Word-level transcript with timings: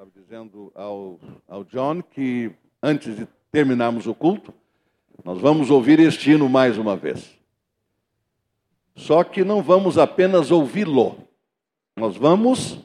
estava 0.00 0.10
dizendo 0.16 0.72
ao, 0.74 1.20
ao 1.46 1.62
John 1.62 2.00
que 2.00 2.50
antes 2.82 3.14
de 3.14 3.28
terminarmos 3.52 4.06
o 4.06 4.14
culto, 4.14 4.54
nós 5.22 5.38
vamos 5.38 5.70
ouvir 5.70 6.00
este 6.00 6.30
hino 6.30 6.48
mais 6.48 6.78
uma 6.78 6.96
vez. 6.96 7.38
Só 8.96 9.22
que 9.22 9.44
não 9.44 9.62
vamos 9.62 9.98
apenas 9.98 10.50
ouvi-lo, 10.50 11.18
nós 11.94 12.16
vamos 12.16 12.78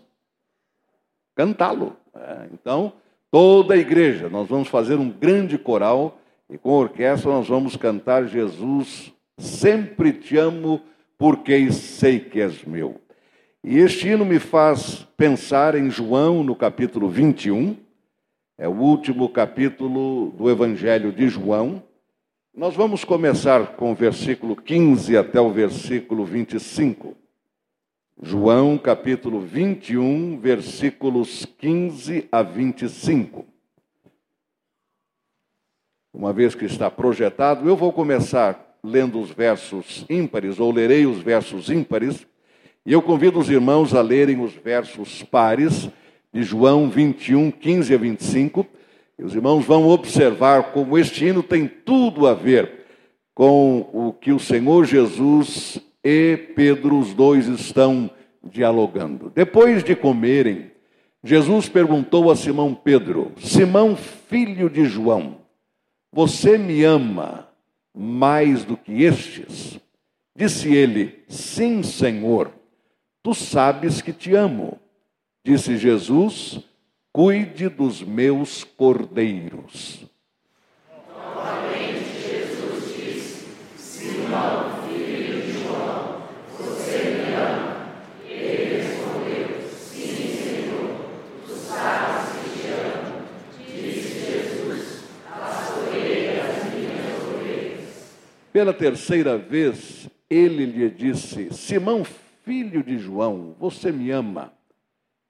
cantá-lo. 1.34 1.96
É, 2.14 2.50
então, 2.52 2.92
toda 3.32 3.76
a 3.76 3.78
igreja, 3.78 4.28
nós 4.28 4.50
vamos 4.50 4.68
fazer 4.68 4.96
um 4.96 5.10
grande 5.10 5.58
coral 5.58 6.20
e 6.50 6.58
com 6.58 6.72
a 6.72 6.80
orquestra 6.80 7.32
nós 7.32 7.48
vamos 7.48 7.78
cantar 7.78 8.28
Jesus, 8.28 9.14
sempre 9.38 10.12
te 10.12 10.36
amo, 10.36 10.82
porque 11.18 11.72
sei 11.72 12.20
que 12.20 12.42
és 12.42 12.66
meu. 12.66 13.05
E 13.68 13.80
este 13.80 14.10
hino 14.10 14.24
me 14.24 14.38
faz 14.38 15.08
pensar 15.18 15.74
em 15.74 15.90
João, 15.90 16.44
no 16.44 16.56
capítulo 16.56 17.10
21, 17.10 17.76
é 18.60 18.68
o 18.68 18.74
último 18.74 19.28
capítulo 19.28 20.30
do 20.38 20.52
Evangelho 20.52 21.12
de 21.12 21.28
João. 21.28 21.82
Nós 22.56 22.76
vamos 22.76 23.04
começar 23.04 23.76
com 23.76 23.92
o 23.92 23.96
versículo 23.96 24.56
15 24.56 25.18
até 25.18 25.42
o 25.42 25.50
versículo 25.50 26.24
25. 26.26 27.18
João, 28.22 28.78
capítulo 28.78 29.42
21, 29.42 30.38
versículos 30.40 31.44
15 31.58 32.30
a 32.32 32.44
25. 32.44 33.48
Uma 36.14 36.32
vez 36.32 36.54
que 36.54 36.66
está 36.66 36.92
projetado, 36.92 37.68
eu 37.68 37.76
vou 37.76 37.92
começar 37.92 38.78
lendo 38.84 39.20
os 39.20 39.32
versos 39.32 40.06
ímpares, 40.08 40.60
ou 40.60 40.72
lerei 40.72 41.08
os 41.08 41.18
versos 41.18 41.72
ímpares 41.72 42.28
e 42.86 42.94
eu 42.94 43.02
convido 43.02 43.40
os 43.40 43.50
irmãos 43.50 43.96
a 43.96 44.02
lerem 44.02 44.40
os 44.40 44.54
versos 44.54 45.24
pares 45.24 45.90
de 46.32 46.44
João 46.44 46.88
21, 46.88 47.50
15 47.50 47.94
a 47.96 47.98
25. 47.98 48.68
E 49.18 49.24
os 49.24 49.34
irmãos 49.34 49.66
vão 49.66 49.88
observar 49.88 50.72
como 50.72 50.96
este 50.96 51.26
hino 51.26 51.42
tem 51.42 51.68
tudo 51.68 52.28
a 52.28 52.36
ver 52.36 52.86
com 53.34 53.90
o 53.92 54.14
que 54.14 54.32
o 54.32 54.38
Senhor 54.38 54.86
Jesus 54.86 55.80
e 56.04 56.38
Pedro, 56.56 57.00
os 57.00 57.12
dois, 57.14 57.48
estão 57.48 58.12
dialogando. 58.44 59.32
Depois 59.34 59.84
de 59.84 59.96
comerem, 59.96 60.70
Jesus 61.24 61.68
perguntou 61.68 62.30
a 62.30 62.36
Simão 62.36 62.76
Pedro: 62.76 63.32
Simão, 63.38 63.96
filho 63.96 64.70
de 64.70 64.86
João, 64.86 65.38
você 66.14 66.56
me 66.56 66.84
ama 66.84 67.50
mais 67.92 68.64
do 68.64 68.78
que 68.78 69.02
estes? 69.04 69.80
Disse 70.36 70.72
ele: 70.72 71.24
Sim, 71.28 71.82
Senhor 71.82 72.52
Tu 73.26 73.34
sabes 73.34 74.04
que 74.04 74.14
te 74.14 74.36
amo. 74.36 74.80
Disse 75.44 75.80
Jesus: 75.80 76.60
Cuide 77.12 77.70
dos 77.70 78.04
meus 78.04 78.64
cordeiros. 78.64 80.06
Novamente 81.10 82.22
Jesus 82.22 82.96
disse: 82.96 83.48
Simão, 83.78 84.88
filho 84.88 85.42
de 85.42 85.54
João, 85.54 86.22
você 86.56 87.26
me 87.26 87.34
ama? 87.34 87.98
Ele 88.24 88.84
Sim, 89.70 90.28
Senhor, 90.44 90.96
tu 91.48 91.56
sabes 91.56 92.30
que 92.30 92.60
te 92.60 92.68
amo. 92.68 93.26
Disse 93.58 94.20
Jesus: 94.20 95.04
Pastoreia 95.28 96.44
as 96.44 96.74
minhas. 96.76 97.98
Pela 98.54 98.72
terceira 98.72 99.36
vez, 99.36 100.08
ele 100.30 100.68
lhe 100.68 100.92
disse: 100.92 101.52
Simão, 101.52 102.04
filho 102.04 102.25
de 102.84 103.00
João, 103.00 103.56
você 103.60 103.92
me 103.92 104.12
ama? 104.12 104.54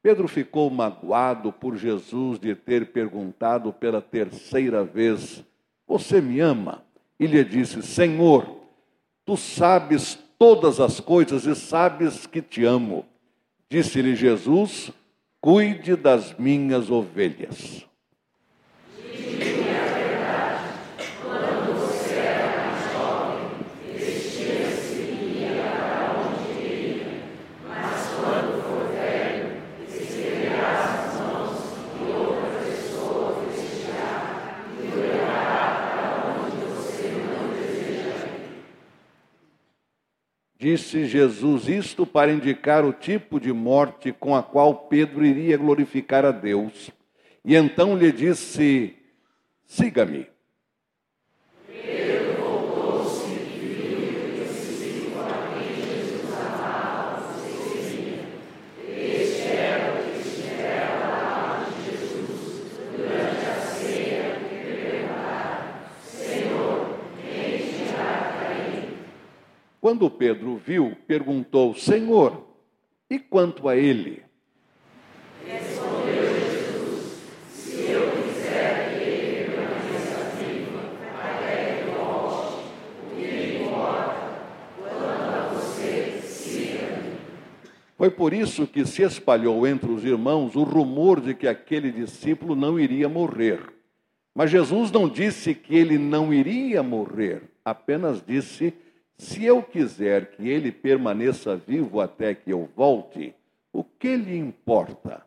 Pedro 0.03 0.27
ficou 0.27 0.69
magoado 0.69 1.51
por 1.51 1.77
Jesus 1.77 2.37
de 2.37 2.53
ter 2.53 2.91
perguntado 2.91 3.71
pela 3.71 4.01
terceira 4.01 4.83
vez: 4.83 5.43
Você 5.87 6.21
me 6.21 6.39
ama? 6.39 6.83
E 7.19 7.25
lhe 7.25 7.43
disse: 7.43 7.81
Senhor, 7.81 8.57
tu 9.25 9.37
sabes 9.37 10.19
todas 10.37 10.79
as 10.79 10.99
coisas 10.99 11.45
e 11.45 11.55
sabes 11.55 12.27
que 12.27 12.41
te 12.41 12.65
amo. 12.65 13.05
Disse-lhe 13.69 14.15
Jesus: 14.15 14.91
Cuide 15.39 15.95
das 15.95 16.37
minhas 16.37 16.91
ovelhas. 16.91 17.85
Disse 40.65 41.05
Jesus 41.05 41.67
isto 41.67 42.07
para 42.07 42.31
indicar 42.31 42.83
o 42.83 42.91
tipo 42.91 43.39
de 43.39 43.53
morte 43.53 44.11
com 44.11 44.35
a 44.35 44.41
qual 44.41 44.73
Pedro 44.87 45.23
iria 45.23 45.55
glorificar 45.57 46.25
a 46.25 46.31
Deus. 46.31 46.89
E 47.45 47.55
então 47.55 47.95
lhe 47.95 48.11
disse: 48.11 48.95
Siga-me. 49.63 50.25
Quando 69.85 70.09
Pedro 70.09 70.57
viu, 70.57 70.97
perguntou: 71.05 71.75
Senhor, 71.75 72.43
e 73.07 73.19
quanto 73.19 73.69
a 73.69 73.77
ele? 73.77 74.23
Respondeu 75.45 76.23
Jesus: 76.23 77.21
Se 77.51 77.91
eu 77.91 78.09
quiser 78.09 78.97
que 78.97 79.03
ele 79.03 79.57
até 81.21 81.85
o 81.85 83.15
que 83.15 83.25
lhe 83.27 83.63
importa? 83.63 84.39
Quanto 84.79 85.05
a 85.05 85.49
você. 85.53 86.81
Foi 87.95 88.09
por 88.09 88.33
isso 88.33 88.65
que 88.65 88.87
se 88.87 89.03
espalhou 89.03 89.67
entre 89.67 89.91
os 89.91 90.03
irmãos 90.03 90.55
o 90.55 90.63
rumor 90.63 91.21
de 91.21 91.35
que 91.35 91.47
aquele 91.47 91.91
discípulo 91.91 92.55
não 92.55 92.79
iria 92.79 93.07
morrer. 93.07 93.61
Mas 94.33 94.49
Jesus 94.49 94.89
não 94.89 95.07
disse 95.07 95.53
que 95.53 95.75
ele 95.75 95.99
não 95.99 96.33
iria 96.33 96.81
morrer, 96.81 97.43
apenas 97.63 98.19
disse 98.25 98.71
que 98.71 98.84
se 99.17 99.45
eu 99.45 99.63
quiser 99.63 100.31
que 100.31 100.49
ele 100.49 100.71
permaneça 100.71 101.55
vivo 101.55 102.01
até 102.01 102.35
que 102.35 102.51
eu 102.51 102.69
volte, 102.75 103.33
o 103.71 103.83
que 103.83 104.15
lhe 104.15 104.37
importa? 104.37 105.25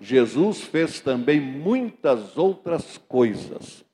Jesus 0.00 0.62
fez 0.62 0.98
também 1.00 1.40
muitas 1.40 2.36
outras 2.36 2.98
coisas. 2.98 3.84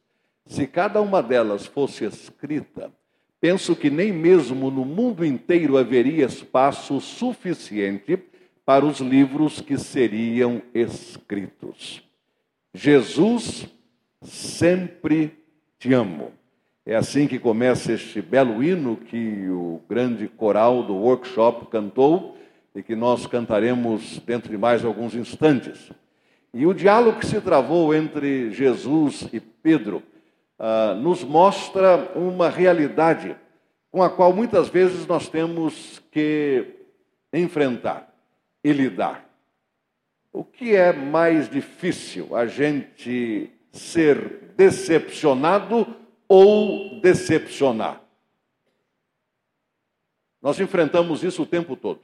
Se 0.46 0.66
cada 0.66 1.02
uma 1.02 1.22
delas 1.22 1.66
fosse 1.66 2.04
escrita, 2.04 2.90
penso 3.40 3.76
que 3.76 3.90
nem 3.90 4.12
mesmo 4.12 4.70
no 4.70 4.84
mundo 4.84 5.24
inteiro 5.24 5.76
haveria 5.76 6.26
espaço 6.26 7.00
suficiente 7.00 8.18
para 8.64 8.84
os 8.84 9.00
livros 9.00 9.60
que 9.60 9.78
seriam 9.78 10.60
escritos. 10.74 12.02
Jesus, 12.74 13.68
sempre 14.20 15.32
te 15.78 15.94
amo. 15.94 16.32
É 16.84 16.94
assim 16.94 17.26
que 17.26 17.38
começa 17.38 17.92
este 17.92 18.20
belo 18.20 18.62
hino 18.62 18.96
que 18.96 19.48
o 19.48 19.80
grande 19.88 20.28
coral 20.28 20.82
do 20.82 20.94
workshop 20.94 21.66
cantou 21.66 22.36
e 22.74 22.82
que 22.82 22.94
nós 22.94 23.26
cantaremos 23.26 24.20
dentro 24.26 24.50
de 24.50 24.58
mais 24.58 24.84
alguns 24.84 25.14
instantes. 25.14 25.90
E 26.52 26.66
o 26.66 26.74
diálogo 26.74 27.18
que 27.18 27.26
se 27.26 27.40
travou 27.40 27.94
entre 27.94 28.50
Jesus 28.50 29.28
e 29.32 29.40
Pedro 29.40 30.02
uh, 30.58 30.94
nos 30.94 31.22
mostra 31.22 32.12
uma 32.14 32.48
realidade 32.48 33.36
com 33.90 34.02
a 34.02 34.10
qual 34.10 34.32
muitas 34.32 34.68
vezes 34.68 35.06
nós 35.06 35.28
temos 35.28 36.02
que 36.10 36.66
enfrentar 37.32 38.14
e 38.62 38.72
lidar. 38.72 39.24
O 40.32 40.44
que 40.44 40.76
é 40.76 40.92
mais 40.92 41.48
difícil, 41.48 42.36
a 42.36 42.46
gente 42.46 43.50
ser 43.72 44.52
decepcionado 44.56 45.86
ou 46.28 47.00
decepcionar? 47.00 48.02
Nós 50.42 50.60
enfrentamos 50.60 51.24
isso 51.24 51.42
o 51.42 51.46
tempo 51.46 51.74
todo. 51.74 52.02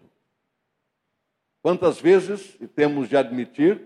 Quantas 1.62 2.00
vezes, 2.00 2.56
e 2.60 2.66
temos 2.66 3.08
de 3.08 3.16
admitir, 3.16 3.80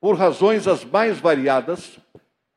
por 0.00 0.16
razões 0.16 0.66
as 0.66 0.84
mais 0.84 1.18
variadas, 1.18 1.98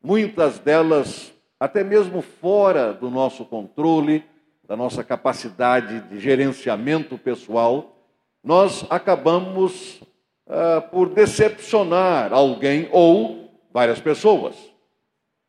muitas 0.02 0.60
delas 0.60 1.34
até 1.60 1.84
mesmo 1.84 2.22
fora 2.22 2.92
do 2.92 3.10
nosso 3.10 3.46
controle, 3.46 4.24
da 4.68 4.76
nossa 4.76 5.04
capacidade 5.04 6.00
de 6.10 6.20
gerenciamento 6.20 7.18
pessoal, 7.18 7.96
nós 8.44 8.84
acabamos 8.90 10.02
ah, 10.48 10.82
por 10.82 11.10
decepcionar 11.10 12.34
alguém 12.34 12.90
ou 12.92 13.52
várias 13.72 14.00
pessoas. 14.00 14.56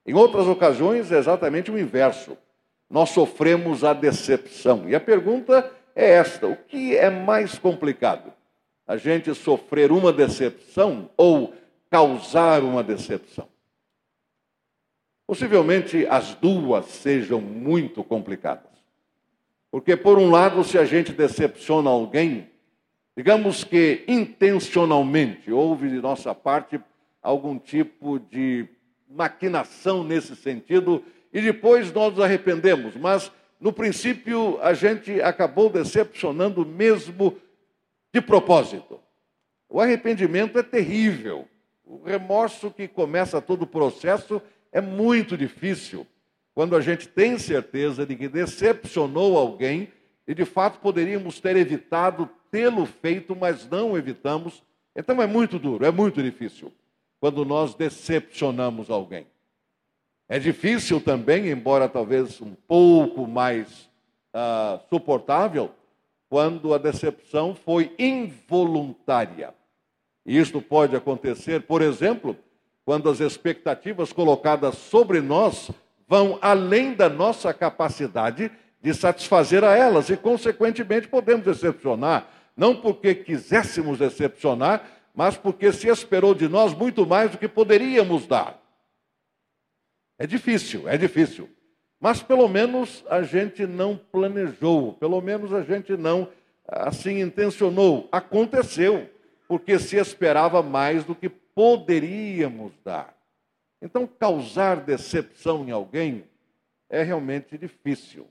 Em 0.06 0.14
outras 0.14 0.46
ocasiões 0.46 1.10
é 1.10 1.19
exatamente 1.19 1.70
o 1.70 1.78
inverso. 1.78 2.37
Nós 2.90 3.10
sofremos 3.10 3.84
a 3.84 3.93
decepção. 3.93 4.88
E 4.88 4.94
a 4.94 5.00
pergunta 5.00 5.70
é 5.96 6.10
esta: 6.10 6.46
o 6.46 6.56
que 6.56 6.96
é 6.96 7.08
mais 7.08 7.58
complicado? 7.58 8.32
A 8.87 8.96
gente 8.96 9.34
sofrer 9.34 9.90
uma 9.90 10.12
decepção 10.12 11.08
ou 11.16 11.55
causar 11.88 12.62
uma 12.62 12.82
decepção? 12.82 13.51
Possivelmente 15.26 16.06
as 16.06 16.34
duas 16.34 16.86
sejam 16.86 17.40
muito 17.40 18.02
complicadas. 18.02 18.70
Porque, 19.70 19.96
por 19.96 20.19
um 20.19 20.30
lado, 20.30 20.62
se 20.62 20.76
a 20.76 20.84
gente 20.84 21.12
decepciona 21.12 21.88
alguém, 21.88 22.50
digamos 23.16 23.64
que 23.64 24.04
intencionalmente 24.06 25.50
houve 25.50 25.88
de 25.88 26.00
nossa 26.00 26.34
parte 26.34 26.80
algum 27.22 27.58
tipo 27.58 28.19
de 28.19 28.69
maquinação 29.08 30.02
nesse 30.02 30.34
sentido 30.34 31.02
e 31.32 31.40
depois 31.40 31.92
nós 31.92 32.14
nos 32.14 32.24
arrependemos, 32.24 32.96
mas 32.96 33.30
no 33.60 33.72
princípio 33.72 34.58
a 34.60 34.74
gente 34.74 35.22
acabou 35.22 35.70
decepcionando 35.70 36.66
mesmo 36.66 37.36
de 38.12 38.20
propósito. 38.20 39.00
O 39.69 39.80
arrependimento 39.80 40.58
é 40.58 40.62
terrível. 40.62 41.48
O 41.84 42.02
remorso 42.02 42.70
que 42.70 42.86
começa 42.86 43.40
todo 43.40 43.62
o 43.62 43.66
processo 43.66 44.42
é 44.72 44.80
muito 44.80 45.36
difícil 45.36 46.06
quando 46.54 46.74
a 46.74 46.80
gente 46.80 47.06
tem 47.06 47.38
certeza 47.38 48.04
de 48.04 48.16
que 48.16 48.28
decepcionou 48.28 49.38
alguém 49.38 49.92
e 50.26 50.34
de 50.34 50.44
fato 50.44 50.80
poderíamos 50.80 51.38
ter 51.40 51.56
evitado 51.56 52.28
tê-lo 52.50 52.86
feito, 52.86 53.36
mas 53.36 53.69
não 53.69 53.96
evitamos. 53.96 54.62
Então 54.96 55.20
é 55.22 55.26
muito 55.26 55.58
duro, 55.58 55.84
é 55.84 55.90
muito 55.90 56.22
difícil 56.22 56.72
quando 57.20 57.44
nós 57.44 57.74
decepcionamos 57.74 58.90
alguém. 58.90 59.26
É 60.28 60.38
difícil 60.38 61.00
também, 61.00 61.50
embora 61.50 61.88
talvez 61.88 62.40
um 62.40 62.54
pouco 62.54 63.26
mais 63.26 63.90
uh, 64.34 64.80
suportável, 64.88 65.70
quando 66.28 66.72
a 66.72 66.78
decepção 66.78 67.54
foi 67.54 67.94
involuntária. 67.98 69.54
E 70.24 70.38
isto 70.38 70.62
pode 70.62 70.96
acontecer, 70.96 71.62
por 71.62 71.82
exemplo, 71.82 72.36
quando 72.84 73.08
as 73.08 73.20
expectativas 73.20 74.12
colocadas 74.12 74.76
sobre 74.76 75.20
nós 75.20 75.70
vão 76.08 76.38
além 76.43 76.94
da 76.94 77.08
nossa 77.08 77.55
capacidade 77.55 78.50
de 78.81 78.93
satisfazer 78.93 79.64
a 79.64 79.76
elas 79.76 80.11
e, 80.11 80.17
consequentemente, 80.17 81.06
podemos 81.06 81.44
decepcionar, 81.44 82.29
não 82.56 82.75
porque 82.75 83.14
quiséssemos 83.14 83.99
decepcionar, 83.99 84.84
mas 85.14 85.37
porque 85.37 85.73
se 85.73 85.88
esperou 85.88 86.34
de 86.34 86.49
nós 86.49 86.75
muito 86.75 87.06
mais 87.06 87.31
do 87.31 87.38
que 87.38 87.49
poderíamos 87.49 88.26
dar. 88.26 88.61
É 90.19 90.26
difícil, 90.26 90.88
é 90.88 90.96
difícil. 90.96 91.49
Mas 92.00 92.20
pelo 92.23 92.49
menos 92.49 93.05
a 93.08 93.23
gente 93.23 93.67
não 93.67 93.96
planejou, 93.96 94.94
pelo 94.94 95.20
menos 95.20 95.52
a 95.52 95.62
gente 95.62 95.96
não 95.96 96.29
assim 96.67 97.20
intencionou. 97.20 98.08
Aconteceu, 98.11 99.08
porque 99.46 99.79
se 99.79 99.96
esperava 99.96 100.62
mais 100.62 101.05
do 101.05 101.14
que 101.14 101.29
poderíamos 101.54 102.72
dar. 102.84 103.16
Então, 103.81 104.06
causar 104.06 104.76
decepção 104.76 105.66
em 105.66 105.70
alguém 105.70 106.25
é 106.88 107.02
realmente 107.02 107.58
difícil. 107.58 108.26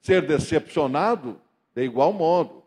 Ser 0.00 0.22
decepcionado, 0.26 1.40
de 1.74 1.82
igual 1.82 2.12
modo, 2.12 2.62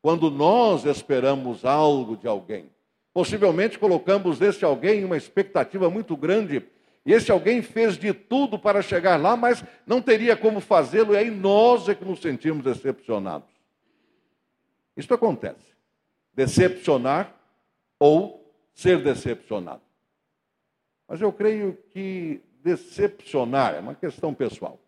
quando 0.00 0.30
nós 0.30 0.84
esperamos 0.84 1.64
algo 1.64 2.16
de 2.16 2.28
alguém. 2.28 2.70
Possivelmente 3.14 3.78
colocamos 3.78 4.40
esse 4.40 4.64
alguém 4.64 5.04
uma 5.04 5.16
expectativa 5.16 5.90
muito 5.90 6.16
grande, 6.16 6.64
e 7.04 7.12
esse 7.12 7.32
alguém 7.32 7.62
fez 7.62 7.98
de 7.98 8.12
tudo 8.12 8.58
para 8.58 8.80
chegar 8.80 9.20
lá, 9.20 9.36
mas 9.36 9.64
não 9.86 10.00
teria 10.00 10.36
como 10.36 10.60
fazê-lo, 10.60 11.14
e 11.14 11.16
aí 11.16 11.30
nós 11.30 11.88
é 11.88 11.94
que 11.94 12.04
nos 12.04 12.20
sentimos 12.20 12.64
decepcionados. 12.64 13.48
Isso 14.96 15.12
acontece. 15.12 15.72
Decepcionar 16.34 17.34
ou 17.98 18.41
ser 18.82 19.02
decepcionado. 19.02 19.82
Mas 21.06 21.20
eu 21.20 21.32
creio 21.32 21.76
que 21.90 22.42
decepcionar 22.62 23.74
é 23.74 23.80
uma 23.80 23.94
questão 23.94 24.34
pessoal. 24.34 24.78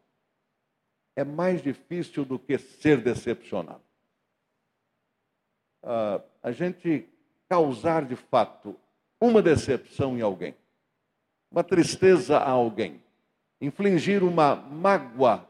É 1.14 1.22
mais 1.22 1.62
difícil 1.62 2.24
do 2.24 2.38
que 2.38 2.58
ser 2.58 3.00
decepcionado. 3.00 3.82
Uh, 5.82 6.20
a 6.42 6.50
gente 6.50 7.08
causar 7.48 8.04
de 8.04 8.16
fato 8.16 8.74
uma 9.20 9.40
decepção 9.40 10.18
em 10.18 10.22
alguém, 10.22 10.56
uma 11.50 11.62
tristeza 11.62 12.38
a 12.38 12.50
alguém, 12.50 13.00
infligir 13.60 14.24
uma 14.24 14.56
mágoa 14.56 15.48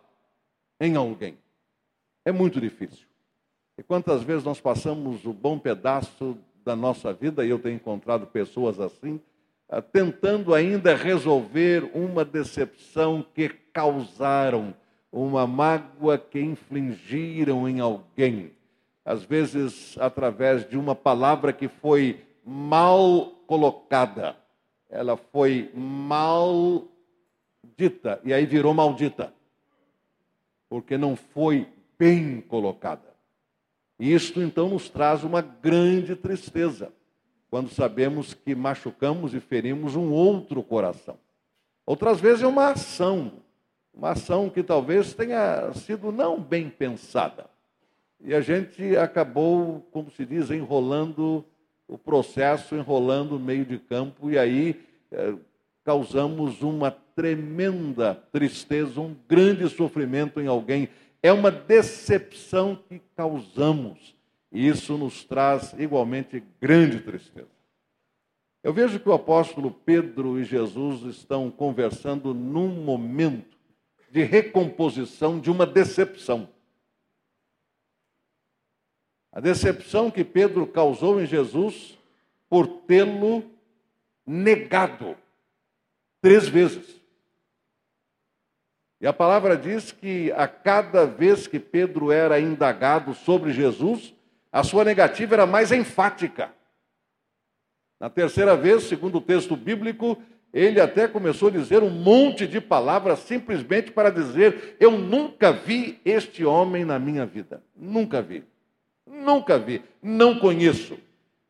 em 0.78 0.96
alguém, 0.96 1.38
é 2.24 2.32
muito 2.32 2.60
difícil. 2.60 3.06
E 3.78 3.82
quantas 3.82 4.22
vezes 4.22 4.44
nós 4.44 4.60
passamos 4.60 5.24
o 5.24 5.32
bom 5.32 5.58
pedaço 5.58 6.36
da 6.64 6.74
nossa 6.74 7.12
vida, 7.12 7.44
e 7.44 7.50
eu 7.50 7.58
tenho 7.58 7.76
encontrado 7.76 8.26
pessoas 8.26 8.80
assim, 8.80 9.20
ah, 9.68 9.82
tentando 9.82 10.54
ainda 10.54 10.94
resolver 10.94 11.90
uma 11.94 12.24
decepção 12.24 13.24
que 13.34 13.48
causaram, 13.72 14.74
uma 15.12 15.46
mágoa 15.46 16.18
que 16.18 16.40
infligiram 16.40 17.68
em 17.68 17.80
alguém. 17.80 18.52
Às 19.04 19.22
vezes, 19.22 19.96
através 19.98 20.68
de 20.68 20.78
uma 20.78 20.94
palavra 20.94 21.52
que 21.52 21.68
foi 21.68 22.20
mal 22.44 23.26
colocada, 23.46 24.36
ela 24.88 25.16
foi 25.16 25.70
mal 25.74 26.84
dita, 27.76 28.20
e 28.24 28.32
aí 28.32 28.46
virou 28.46 28.72
maldita, 28.72 29.32
porque 30.68 30.96
não 30.96 31.16
foi 31.16 31.66
bem 31.98 32.40
colocada. 32.40 33.13
Isto 33.98 34.42
então 34.42 34.68
nos 34.68 34.88
traz 34.88 35.22
uma 35.22 35.40
grande 35.40 36.16
tristeza, 36.16 36.92
quando 37.48 37.70
sabemos 37.70 38.34
que 38.34 38.54
machucamos 38.54 39.34
e 39.34 39.40
ferimos 39.40 39.94
um 39.94 40.10
outro 40.10 40.62
coração. 40.62 41.16
Outras 41.86 42.20
vezes 42.20 42.42
é 42.42 42.46
uma 42.46 42.70
ação, 42.70 43.32
uma 43.92 44.10
ação 44.10 44.50
que 44.50 44.62
talvez 44.62 45.14
tenha 45.14 45.72
sido 45.74 46.10
não 46.10 46.40
bem 46.40 46.68
pensada. 46.68 47.46
E 48.20 48.34
a 48.34 48.40
gente 48.40 48.96
acabou, 48.96 49.86
como 49.92 50.10
se 50.10 50.24
diz, 50.24 50.50
enrolando 50.50 51.44
o 51.86 51.98
processo, 51.98 52.74
enrolando 52.74 53.36
o 53.36 53.40
meio 53.40 53.64
de 53.64 53.78
campo, 53.78 54.30
e 54.30 54.38
aí 54.38 54.80
eh, 55.12 55.34
causamos 55.84 56.62
uma 56.62 56.90
tremenda 56.90 58.14
tristeza, 58.32 59.00
um 59.00 59.14
grande 59.28 59.68
sofrimento 59.68 60.40
em 60.40 60.46
alguém 60.46 60.88
é 61.24 61.32
uma 61.32 61.50
decepção 61.50 62.76
que 62.76 63.00
causamos. 63.16 64.14
E 64.52 64.68
isso 64.68 64.98
nos 64.98 65.24
traz 65.24 65.72
igualmente 65.78 66.44
grande 66.60 67.00
tristeza. 67.00 67.48
Eu 68.62 68.74
vejo 68.74 69.00
que 69.00 69.08
o 69.08 69.14
apóstolo 69.14 69.70
Pedro 69.70 70.38
e 70.38 70.44
Jesus 70.44 71.16
estão 71.16 71.50
conversando 71.50 72.34
num 72.34 72.68
momento 72.68 73.56
de 74.10 74.22
recomposição 74.22 75.40
de 75.40 75.50
uma 75.50 75.64
decepção. 75.64 76.46
A 79.32 79.40
decepção 79.40 80.10
que 80.10 80.24
Pedro 80.24 80.66
causou 80.66 81.22
em 81.22 81.26
Jesus 81.26 81.98
por 82.50 82.66
tê-lo 82.66 83.42
negado 84.26 85.16
três 86.20 86.46
vezes. 86.46 87.00
E 89.04 89.06
a 89.06 89.12
palavra 89.12 89.54
diz 89.54 89.92
que 89.92 90.32
a 90.32 90.48
cada 90.48 91.04
vez 91.04 91.46
que 91.46 91.60
Pedro 91.60 92.10
era 92.10 92.40
indagado 92.40 93.12
sobre 93.12 93.52
Jesus, 93.52 94.14
a 94.50 94.64
sua 94.64 94.82
negativa 94.82 95.34
era 95.34 95.44
mais 95.44 95.70
enfática. 95.70 96.50
Na 98.00 98.08
terceira 98.08 98.56
vez, 98.56 98.84
segundo 98.84 99.18
o 99.18 99.20
texto 99.20 99.56
bíblico, 99.56 100.16
ele 100.54 100.80
até 100.80 101.06
começou 101.06 101.48
a 101.48 101.50
dizer 101.50 101.82
um 101.82 101.90
monte 101.90 102.46
de 102.46 102.62
palavras 102.62 103.18
simplesmente 103.18 103.92
para 103.92 104.08
dizer: 104.08 104.74
Eu 104.80 104.92
nunca 104.92 105.52
vi 105.52 106.00
este 106.02 106.42
homem 106.42 106.82
na 106.82 106.98
minha 106.98 107.26
vida. 107.26 107.62
Nunca 107.76 108.22
vi. 108.22 108.42
Nunca 109.06 109.58
vi. 109.58 109.82
Não 110.02 110.38
conheço. 110.38 110.98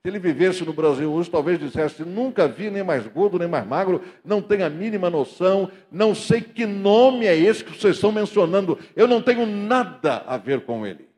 Se 0.04 0.11
ele 0.11 0.18
vivesse 0.18 0.62
no 0.66 0.75
Brasil 0.75 1.11
hoje, 1.11 1.30
talvez 1.30 1.58
dissesse: 1.58 2.04
nunca 2.04 2.46
vi 2.46 2.68
nem 2.68 2.84
mais 2.84 3.06
gordo, 3.06 3.38
nem 3.38 3.49
mais 3.49 3.66
magro, 3.66 4.04
não 4.23 4.42
tenho 4.42 4.66
a 4.66 4.68
mínima 4.68 5.08
noção, 5.08 5.73
não 5.90 6.14
sei 6.14 6.42
que 6.42 6.66
nome 6.66 7.26
é 7.26 7.34
esse 7.34 7.64
que 7.64 7.70
vocês 7.70 7.94
estão 7.94 8.12
mencionando, 8.12 8.78
eu 8.94 9.08
não 9.08 9.23
tenho 9.23 9.46
nada 9.46 10.18
a 10.26 10.37
ver 10.37 10.66
com 10.66 10.87
ele. 10.87 11.08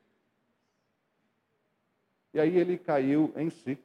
E 2.33 2.39
aí 2.39 2.57
ele 2.57 2.79
caiu 2.79 3.35
em 3.37 3.51
si. 3.51 3.77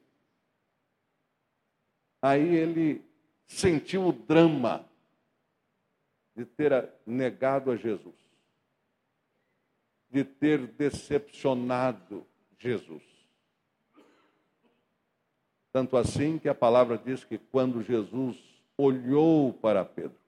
Aí 2.22 2.54
ele 2.54 3.02
sentiu 3.48 4.06
o 4.06 4.12
drama 4.12 4.88
de 6.36 6.44
ter 6.44 6.88
negado 7.04 7.72
a 7.72 7.76
Jesus, 7.76 8.14
de 10.08 10.22
ter 10.22 10.58
decepcionado 10.58 12.24
Jesus. 12.56 13.11
Tanto 15.72 15.96
assim 15.96 16.38
que 16.38 16.48
a 16.48 16.54
palavra 16.54 16.98
diz 16.98 17.24
que 17.24 17.38
quando 17.38 17.82
Jesus 17.82 18.36
olhou 18.76 19.52
para 19.54 19.84
Pedro, 19.84 20.18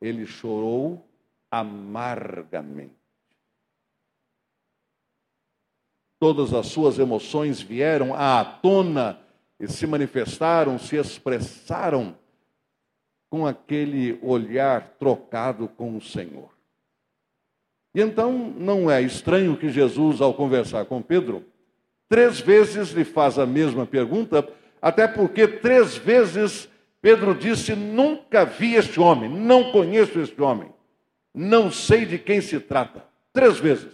ele 0.00 0.26
chorou 0.26 1.08
amargamente. 1.50 2.94
Todas 6.18 6.52
as 6.52 6.66
suas 6.66 6.98
emoções 6.98 7.60
vieram 7.60 8.14
à 8.14 8.44
tona 8.44 9.20
e 9.60 9.68
se 9.68 9.86
manifestaram, 9.86 10.78
se 10.78 10.96
expressaram 10.96 12.16
com 13.30 13.46
aquele 13.46 14.18
olhar 14.22 14.96
trocado 14.98 15.68
com 15.68 15.96
o 15.96 16.00
Senhor. 16.00 16.50
E 17.94 18.00
então 18.00 18.32
não 18.32 18.90
é 18.90 19.00
estranho 19.00 19.56
que 19.56 19.68
Jesus, 19.68 20.20
ao 20.20 20.34
conversar 20.34 20.84
com 20.86 21.00
Pedro, 21.00 21.44
três 22.08 22.40
vezes 22.40 22.90
lhe 22.90 23.04
faz 23.04 23.38
a 23.38 23.46
mesma 23.46 23.86
pergunta, 23.86 24.46
até 24.80 25.06
porque 25.06 25.46
três 25.46 25.96
vezes 25.96 26.68
Pedro 27.00 27.34
disse: 27.34 27.74
Nunca 27.74 28.44
vi 28.44 28.74
este 28.74 28.98
homem, 29.00 29.28
não 29.28 29.72
conheço 29.72 30.18
este 30.20 30.40
homem, 30.40 30.70
não 31.34 31.70
sei 31.70 32.06
de 32.06 32.18
quem 32.18 32.40
se 32.40 32.58
trata. 32.60 33.04
Três 33.32 33.58
vezes. 33.58 33.92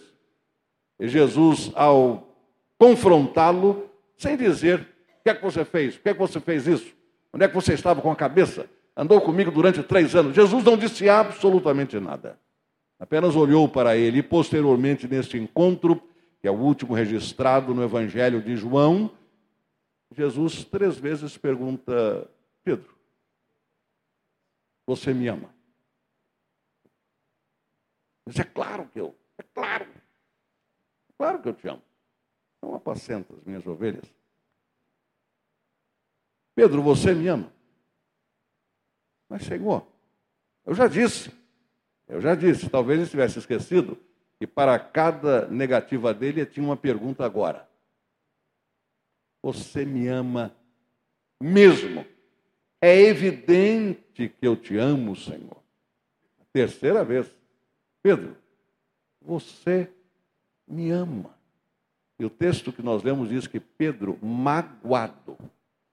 E 0.99 1.09
Jesus, 1.09 1.73
ao 1.75 2.37
confrontá-lo, 2.79 3.90
sem 4.17 4.37
dizer: 4.37 4.81
O 4.81 5.23
que 5.25 5.31
é 5.31 5.35
que 5.35 5.43
você 5.43 5.64
fez? 5.64 5.97
Por 5.97 6.02
que 6.02 6.09
é 6.11 6.14
que 6.14 6.21
você 6.21 6.38
fez 6.38 6.67
isso? 6.67 6.93
Onde 7.33 7.45
é 7.45 7.49
que 7.49 7.55
você 7.55 7.75
estava 7.75 8.00
com 8.00 8.11
a 8.11 8.17
cabeça? 8.17 8.67
Andou 8.97 9.21
comigo 9.21 9.50
durante 9.50 9.83
três 9.83 10.14
anos. 10.14 10.35
Jesus 10.35 10.62
não 10.62 10.76
disse 10.76 11.09
absolutamente 11.09 11.99
nada. 11.99 12.38
Apenas 12.99 13.35
olhou 13.35 13.67
para 13.69 13.97
ele 13.97 14.19
e, 14.19 14.23
posteriormente, 14.23 15.09
neste 15.09 15.38
encontro, 15.38 16.02
que 16.41 16.49
é 16.49 16.51
o 16.51 16.59
último 16.59 16.95
registrado 16.95 17.75
no 17.75 17.83
Evangelho 17.83 18.43
de 18.43 18.57
João, 18.57 19.15
Jesus 20.11 20.65
três 20.65 20.97
vezes 20.99 21.37
pergunta: 21.37 22.29
Pedro, 22.65 22.97
você 24.87 25.13
me 25.13 25.29
ama? 25.29 25.55
Mas 28.27 28.39
é 28.39 28.45
claro 28.45 28.89
que 28.89 29.01
eu, 29.01 29.15
é 29.39 29.43
claro, 29.43 29.85
é 29.85 31.13
claro 31.17 31.43
que 31.43 31.49
eu 31.49 31.55
te 31.55 31.69
amo. 31.69 31.83
Não 32.63 32.75
apacenta 32.75 33.35
as 33.35 33.43
minhas 33.45 33.67
ovelhas. 33.67 34.05
Pedro, 36.55 36.83
você 36.83 37.15
me 37.15 37.27
ama? 37.29 37.53
Mas, 39.29 39.45
Senhor, 39.45 39.87
eu 40.67 40.75
já 40.75 40.87
disse, 40.89 41.33
eu 42.09 42.21
já 42.21 42.35
disse, 42.35 42.69
talvez 42.69 43.01
ele 43.01 43.09
tivesse 43.09 43.39
esquecido, 43.39 43.99
que 44.41 44.47
para 44.47 44.79
cada 44.79 45.47
negativa 45.49 46.15
dele 46.15 46.47
tinha 46.47 46.65
uma 46.65 46.77
pergunta 46.77 47.27
agora. 47.27 47.69
Você 49.43 49.85
me 49.85 50.09
ama 50.09 50.57
mesmo? 51.39 52.07
É 52.81 52.99
evidente 53.03 54.31
que 54.31 54.47
eu 54.47 54.57
te 54.57 54.79
amo, 54.79 55.15
Senhor. 55.15 55.63
terceira 56.55 57.05
vez. 57.05 57.31
Pedro, 58.03 58.35
você 59.21 59.93
me 60.67 60.91
ama. 60.91 61.35
E 62.19 62.25
o 62.25 62.31
texto 62.31 62.73
que 62.73 62.83
nós 62.83 63.03
lemos 63.03 63.29
diz 63.29 63.47
que 63.47 63.61
Pedro, 63.61 64.19
magoado, 64.23 65.37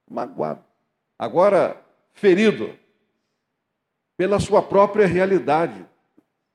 magoado, 0.10 0.64
agora 1.20 1.84
ferido 2.14 2.74
pela 4.16 4.40
sua 4.40 4.64
própria 4.64 5.06
realidade, 5.06 5.86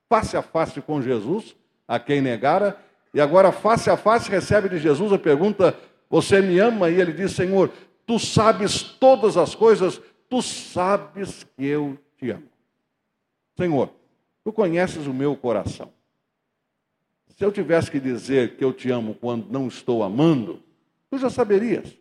face 0.09 0.35
a 0.35 0.41
face 0.41 0.81
com 0.81 0.99
Jesus, 0.99 1.55
a 1.87 1.99
quem 1.99 2.21
negara, 2.21 2.77
e 3.13 3.21
agora 3.21 3.51
face 3.51 3.89
a 3.89 3.97
face 3.97 4.29
recebe 4.29 4.69
de 4.69 4.79
Jesus 4.79 5.11
a 5.13 5.19
pergunta: 5.19 5.77
Você 6.09 6.41
me 6.41 6.59
ama? 6.59 6.89
E 6.89 6.99
ele 6.99 7.13
diz: 7.13 7.31
Senhor, 7.31 7.71
tu 8.05 8.17
sabes 8.17 8.81
todas 8.81 9.37
as 9.37 9.53
coisas, 9.53 10.01
tu 10.29 10.41
sabes 10.41 11.45
que 11.55 11.65
eu 11.65 11.97
te 12.17 12.31
amo. 12.31 12.49
Senhor, 13.57 13.89
tu 14.43 14.51
conheces 14.51 15.05
o 15.05 15.13
meu 15.13 15.35
coração. 15.35 15.91
Se 17.37 17.43
eu 17.43 17.51
tivesse 17.51 17.89
que 17.89 17.99
dizer 17.99 18.57
que 18.57 18.63
eu 18.63 18.73
te 18.73 18.89
amo 18.91 19.15
quando 19.15 19.49
não 19.49 19.67
estou 19.67 20.03
amando, 20.03 20.61
tu 21.09 21.17
já 21.17 21.29
saberias. 21.29 21.95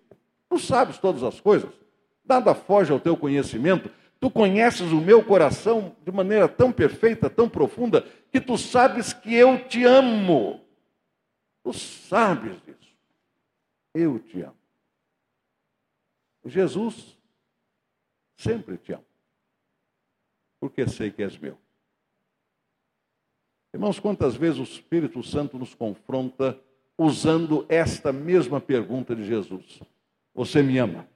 Tu 0.49 0.59
sabes 0.59 0.99
todas 0.99 1.23
as 1.23 1.41
coisas. 1.41 1.71
Nada 2.25 2.55
foge 2.55 2.93
ao 2.93 3.01
teu 3.01 3.17
conhecimento. 3.17 3.91
Tu 4.23 4.31
conheces 4.31 4.93
o 4.93 5.01
meu 5.01 5.25
coração 5.25 5.97
de 6.05 6.13
maneira 6.13 6.49
tão 6.49 6.71
perfeita, 6.71 7.29
tão 7.29 7.49
profunda, 7.49 8.03
que 8.31 8.41
tu 8.41 8.57
sabes 8.57 9.13
que 9.13 9.35
eu 9.35 9.67
te 9.67 9.83
amo. 9.83 10.65
Tu 11.65 11.73
sabes 11.73 12.63
disso. 12.63 12.97
Eu 13.93 14.21
te 14.21 14.41
amo. 14.43 14.57
Jesus 16.45 17.19
sempre 18.37 18.79
te 18.79 18.93
amo. 18.93 19.05
Porque 20.61 20.87
sei 20.87 21.11
que 21.11 21.25
és 21.25 21.37
meu. 21.37 21.59
Irmãos, 23.75 23.99
quantas 23.99 24.37
vezes 24.37 24.61
o 24.61 24.63
Espírito 24.63 25.21
Santo 25.25 25.59
nos 25.59 25.75
confronta 25.75 26.57
usando 26.97 27.67
esta 27.69 28.13
mesma 28.13 28.61
pergunta 28.61 29.17
de 29.17 29.27
Jesus: 29.27 29.81
Você 30.33 30.63
me 30.63 30.79
ama? 30.79 31.09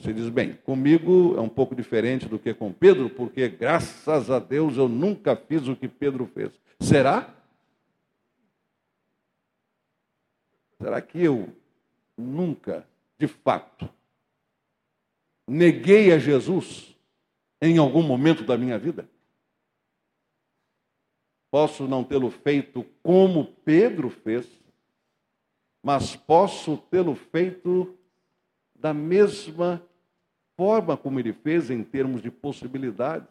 Você 0.00 0.14
diz, 0.14 0.30
bem, 0.30 0.54
comigo 0.64 1.34
é 1.36 1.42
um 1.42 1.48
pouco 1.48 1.74
diferente 1.74 2.26
do 2.26 2.38
que 2.38 2.54
com 2.54 2.72
Pedro, 2.72 3.10
porque 3.10 3.46
graças 3.48 4.30
a 4.30 4.38
Deus 4.38 4.78
eu 4.78 4.88
nunca 4.88 5.36
fiz 5.36 5.68
o 5.68 5.76
que 5.76 5.86
Pedro 5.86 6.24
fez. 6.24 6.50
Será? 6.80 7.34
Será 10.80 11.02
que 11.02 11.22
eu 11.22 11.54
nunca, 12.16 12.88
de 13.18 13.28
fato, 13.28 13.90
neguei 15.46 16.10
a 16.14 16.18
Jesus 16.18 16.96
em 17.60 17.76
algum 17.76 18.02
momento 18.02 18.42
da 18.42 18.56
minha 18.56 18.78
vida? 18.78 19.06
Posso 21.50 21.86
não 21.86 22.02
tê-lo 22.02 22.30
feito 22.30 22.86
como 23.02 23.52
Pedro 23.66 24.08
fez, 24.08 24.46
mas 25.82 26.16
posso 26.16 26.78
tê-lo 26.90 27.14
feito 27.14 27.98
da 28.74 28.94
mesma 28.94 29.86
forma 30.60 30.94
como 30.94 31.18
ele 31.18 31.32
fez 31.32 31.70
em 31.70 31.82
termos 31.82 32.20
de 32.20 32.30
possibilidades. 32.30 33.26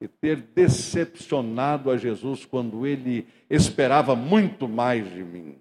E 0.00 0.08
ter 0.08 0.36
decepcionado 0.36 1.90
a 1.90 1.98
Jesus 1.98 2.46
quando 2.46 2.86
ele 2.86 3.28
esperava 3.50 4.16
muito 4.16 4.66
mais 4.66 5.06
de 5.12 5.22
mim. 5.22 5.58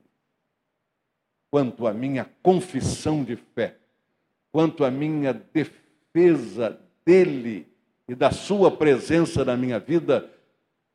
Quanto 1.52 1.86
à 1.86 1.94
minha 1.94 2.30
confissão 2.42 3.26
de 3.26 3.36
fé, 3.36 3.78
quanto 4.54 4.86
à 4.86 4.92
minha 4.92 5.34
defesa 5.34 6.80
dele 7.06 7.68
e 8.08 8.16
da 8.16 8.32
sua 8.32 8.72
presença 8.72 9.44
na 9.44 9.58
minha 9.58 9.80
vida, 9.80 10.30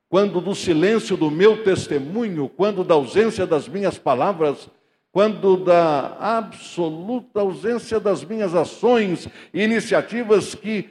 quando 0.08 0.40
do 0.40 0.54
silêncio 0.54 1.14
do 1.14 1.30
meu 1.30 1.62
testemunho, 1.62 2.48
quando 2.48 2.82
da 2.82 2.94
ausência 2.94 3.46
das 3.46 3.68
minhas 3.68 3.98
palavras, 3.98 4.70
quando 5.12 5.56
da 5.64 6.16
absoluta 6.38 7.40
ausência 7.40 7.98
das 7.98 8.24
minhas 8.24 8.54
ações 8.54 9.26
e 9.52 9.62
iniciativas 9.62 10.54
que 10.54 10.90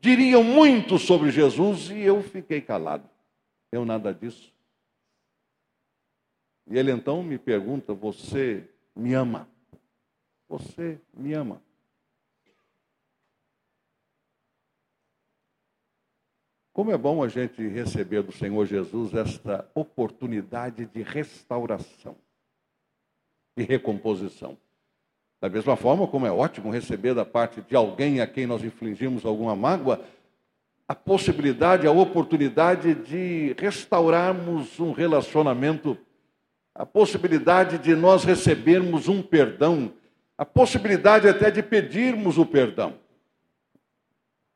diriam 0.00 0.42
muito 0.42 0.98
sobre 0.98 1.30
Jesus 1.30 1.90
e 1.90 2.00
eu 2.00 2.22
fiquei 2.22 2.60
calado. 2.60 3.08
Eu 3.70 3.84
nada 3.84 4.12
disso. 4.14 4.52
E 6.66 6.78
ele 6.78 6.90
então 6.90 7.22
me 7.22 7.38
pergunta: 7.38 7.92
Você 7.92 8.66
me 8.96 9.12
ama? 9.12 9.48
Você 10.48 10.98
me 11.12 11.34
ama? 11.34 11.62
Como 16.72 16.92
é 16.92 16.96
bom 16.96 17.22
a 17.22 17.28
gente 17.28 17.66
receber 17.66 18.22
do 18.22 18.32
Senhor 18.32 18.64
Jesus 18.64 19.12
esta 19.12 19.68
oportunidade 19.74 20.86
de 20.86 21.02
restauração 21.02 22.16
e 23.58 23.64
recomposição. 23.64 24.56
Da 25.40 25.48
mesma 25.48 25.76
forma 25.76 26.06
como 26.06 26.26
é 26.26 26.32
ótimo 26.32 26.70
receber 26.70 27.14
da 27.14 27.24
parte 27.24 27.60
de 27.60 27.74
alguém 27.74 28.20
a 28.20 28.26
quem 28.26 28.46
nós 28.46 28.62
infligimos 28.62 29.24
alguma 29.24 29.54
mágoa, 29.54 30.04
a 30.86 30.94
possibilidade, 30.94 31.86
a 31.86 31.92
oportunidade 31.92 32.94
de 32.94 33.54
restaurarmos 33.58 34.80
um 34.80 34.92
relacionamento, 34.92 35.98
a 36.74 36.86
possibilidade 36.86 37.78
de 37.78 37.94
nós 37.94 38.24
recebermos 38.24 39.08
um 39.08 39.20
perdão, 39.20 39.92
a 40.36 40.44
possibilidade 40.44 41.28
até 41.28 41.50
de 41.50 41.62
pedirmos 41.62 42.38
o 42.38 42.46
perdão. 42.46 42.94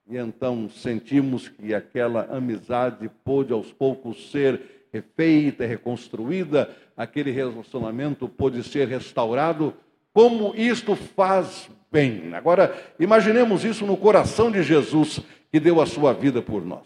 E 0.08 0.16
então 0.16 0.68
sentimos 0.70 1.48
que 1.48 1.74
aquela 1.74 2.24
amizade 2.34 3.10
pôde 3.24 3.52
aos 3.52 3.72
poucos 3.72 4.30
ser 4.30 4.88
refeita, 4.92 5.64
reconstruída, 5.64 6.70
aquele 6.96 7.30
relacionamento 7.30 8.28
pôde 8.28 8.62
ser 8.62 8.88
restaurado 8.88 9.74
Como 10.12 10.54
isto 10.54 10.94
faz 10.94 11.70
bem. 11.90 12.34
Agora, 12.34 12.94
imaginemos 12.98 13.64
isso 13.64 13.86
no 13.86 13.96
coração 13.96 14.50
de 14.50 14.62
Jesus, 14.62 15.20
que 15.50 15.58
deu 15.58 15.80
a 15.80 15.86
sua 15.86 16.12
vida 16.12 16.42
por 16.42 16.64
nós. 16.64 16.84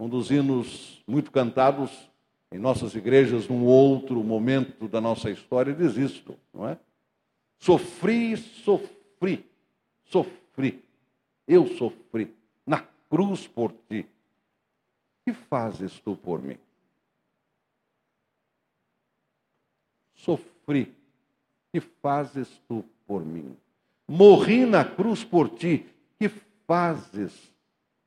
Um 0.00 0.08
dos 0.08 0.30
hinos 0.30 1.02
muito 1.06 1.30
cantados 1.30 1.90
em 2.52 2.58
nossas 2.58 2.94
igrejas, 2.94 3.48
num 3.48 3.64
outro 3.64 4.22
momento 4.22 4.88
da 4.88 5.00
nossa 5.00 5.30
história, 5.30 5.74
diz 5.74 5.96
isto, 5.96 6.34
não 6.52 6.68
é? 6.68 6.78
Sofri, 7.58 8.36
sofri, 8.36 9.44
sofri, 10.04 10.82
eu 11.46 11.66
sofri 11.76 12.32
na 12.64 12.86
cruz 13.10 13.46
por 13.46 13.72
ti. 13.88 14.06
Que 15.24 15.32
fazes 15.32 15.98
tu 16.00 16.16
por 16.16 16.40
mim? 16.40 16.56
Sofri, 20.18 20.94
que 21.72 21.80
fazes 21.80 22.48
tu 22.68 22.84
por 23.06 23.24
mim? 23.24 23.56
Morri 24.06 24.66
na 24.66 24.84
cruz 24.84 25.24
por 25.24 25.48
ti, 25.50 25.86
que 26.18 26.28
fazes 26.66 27.32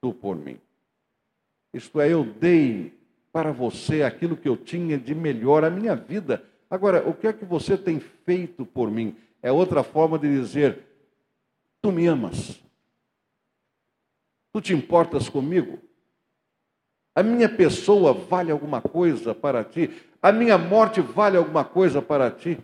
tu 0.02 0.14
por 0.14 0.36
mim? 0.36 0.60
Isto 1.74 2.02
é, 2.02 2.12
eu 2.12 2.24
dei 2.24 2.94
para 3.32 3.52
você 3.52 4.04
aquilo 4.04 4.36
que 4.36 4.50
eu 4.50 4.58
tinha 4.58 4.98
de 4.98 5.16
melhor, 5.16 5.64
a 5.64 5.70
minha 5.70 5.96
vida. 5.96 6.44
Agora, 6.70 7.08
o 7.08 7.14
que 7.14 7.28
é 7.28 7.34
que 7.34 7.46
você 7.46 7.78
tem 7.78 8.00
feito 8.00 8.66
por 8.66 8.92
mim? 8.92 9.16
É 9.42 9.52
outra 9.52 9.84
forma 9.84 10.20
de 10.20 10.28
dizer: 10.28 10.80
tu 11.82 11.92
me 11.92 12.08
amas. 12.08 12.62
Tu 14.52 14.62
te 14.62 14.74
importas 14.74 15.30
comigo? 15.30 15.80
A 17.16 17.24
minha 17.24 17.48
pessoa 17.48 18.14
vale 18.14 18.52
alguma 18.52 18.82
coisa 18.82 19.34
para 19.34 19.64
ti? 19.64 19.90
A 20.22 20.32
minha 20.32 20.58
morte 20.58 21.02
vale 21.02 21.38
alguma 21.38 21.66
coisa 21.66 22.02
para 22.02 22.30
ti? 22.30 22.60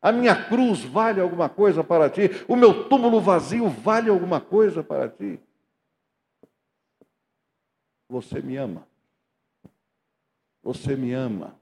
A 0.00 0.10
minha 0.10 0.48
cruz 0.48 0.82
vale 0.82 1.20
alguma 1.20 1.48
coisa 1.48 1.84
para 1.84 2.10
ti? 2.10 2.22
O 2.48 2.56
meu 2.56 2.88
túmulo 2.88 3.20
vazio 3.20 3.68
vale 3.68 4.10
alguma 4.10 4.40
coisa 4.40 4.82
para 4.82 5.08
ti? 5.08 5.38
Você 8.08 8.42
me 8.42 8.56
ama. 8.56 8.86
Você 10.62 10.96
me 10.96 11.12
ama. 11.12 11.54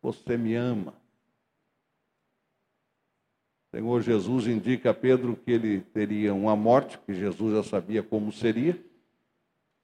Você 0.00 0.36
me 0.36 0.54
ama. 0.54 0.94
O 3.72 3.76
Senhor 3.76 4.02
Jesus 4.02 4.46
indica 4.46 4.90
a 4.90 4.94
Pedro 4.94 5.36
que 5.36 5.50
ele 5.50 5.80
teria 5.80 6.32
uma 6.32 6.56
morte, 6.56 6.98
que 6.98 7.12
Jesus 7.12 7.54
já 7.54 7.62
sabia 7.68 8.02
como 8.02 8.32
seria. 8.32 8.80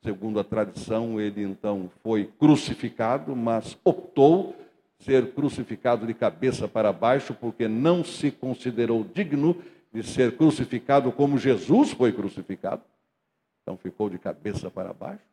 Segundo 0.07 0.39
a 0.39 0.45
tradição, 0.45 1.21
ele 1.21 1.43
então 1.43 1.91
foi 2.01 2.31
crucificado, 2.39 3.35
mas 3.35 3.77
optou 3.85 4.55
ser 5.01 5.33
crucificado 5.33 6.07
de 6.07 6.15
cabeça 6.15 6.69
para 6.69 6.93
baixo, 6.93 7.35
porque 7.35 7.67
não 7.67 8.05
se 8.05 8.31
considerou 8.31 9.03
digno 9.03 9.61
de 9.93 10.05
ser 10.05 10.37
crucificado 10.37 11.11
como 11.11 11.37
Jesus 11.37 11.91
foi 11.91 12.13
crucificado. 12.13 12.83
Então 13.61 13.77
ficou 13.77 14.09
de 14.09 14.17
cabeça 14.17 14.71
para 14.71 14.93
baixo. 14.93 15.25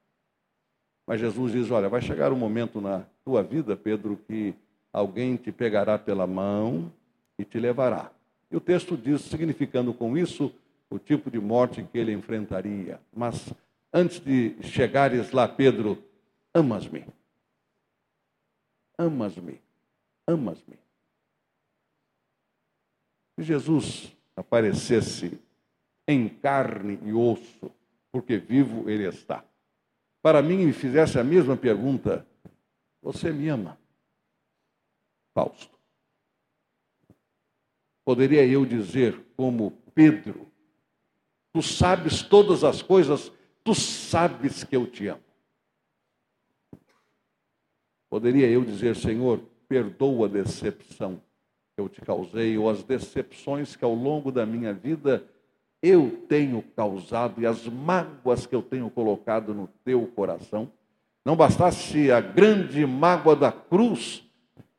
Mas 1.05 1.19
Jesus 1.19 1.51
diz: 1.51 1.69
Olha, 1.69 1.87
vai 1.87 2.01
chegar 2.01 2.33
um 2.33 2.35
momento 2.35 2.81
na 2.81 3.03
tua 3.23 3.43
vida, 3.43 3.77
Pedro, 3.77 4.19
que 4.27 4.55
alguém 4.91 5.35
te 5.35 5.51
pegará 5.51 5.99
pela 5.99 6.25
mão 6.25 6.91
e 7.37 7.45
te 7.45 7.59
levará. 7.59 8.09
E 8.49 8.55
o 8.55 8.59
texto 8.59 8.97
diz, 8.97 9.21
significando 9.21 9.93
com 9.93 10.17
isso 10.17 10.51
o 10.89 10.97
tipo 10.97 11.29
de 11.29 11.39
morte 11.39 11.83
que 11.83 11.99
ele 11.99 12.11
enfrentaria. 12.11 12.99
Mas 13.15 13.53
antes 13.93 14.19
de 14.19 14.61
chegares 14.63 15.31
lá, 15.31 15.47
Pedro, 15.47 16.03
amas-me. 16.53 17.05
Amas-me. 18.97 19.61
Amas-me. 20.25 20.77
Se 23.35 23.43
Jesus 23.43 24.17
aparecesse 24.35 25.39
em 26.07 26.27
carne 26.27 26.99
e 27.03 27.13
osso, 27.13 27.71
porque 28.11 28.37
vivo 28.37 28.89
ele 28.89 29.07
está. 29.07 29.45
Para 30.21 30.41
mim, 30.41 30.65
me 30.65 30.73
fizesse 30.73 31.19
a 31.19 31.23
mesma 31.23 31.55
pergunta: 31.55 32.25
Você 33.01 33.31
me 33.31 33.47
ama? 33.49 33.77
Fausto. 35.33 35.77
Poderia 38.05 38.45
eu 38.45 38.65
dizer, 38.65 39.19
como 39.35 39.71
Pedro, 39.95 40.53
Tu 41.53 41.61
sabes 41.61 42.23
todas 42.23 42.63
as 42.63 42.81
coisas, 42.81 43.31
tu 43.63 43.73
sabes 43.73 44.63
que 44.63 44.75
eu 44.75 44.85
te 44.85 45.07
amo. 45.07 45.21
Poderia 48.09 48.47
eu 48.47 48.63
dizer, 48.63 48.95
Senhor, 48.95 49.39
perdoa 49.67 50.27
a 50.27 50.29
decepção 50.29 51.21
que 51.75 51.81
eu 51.81 51.89
te 51.89 52.01
causei, 52.01 52.57
ou 52.57 52.69
as 52.69 52.83
decepções 52.83 53.75
que 53.75 53.83
ao 53.83 53.95
longo 53.95 54.31
da 54.31 54.45
minha 54.45 54.71
vida 54.73 55.25
eu 55.81 56.23
tenho 56.29 56.61
causado 56.61 57.41
e 57.41 57.45
as 57.45 57.67
mágoas 57.67 58.45
que 58.45 58.55
eu 58.55 58.61
tenho 58.61 58.89
colocado 58.89 59.53
no 59.53 59.67
teu 59.83 60.05
coração. 60.07 60.71
Não 61.25 61.35
bastasse 61.35 62.11
a 62.11 62.21
grande 62.21 62.85
mágoa 62.85 63.35
da 63.35 63.51
cruz, 63.51 64.22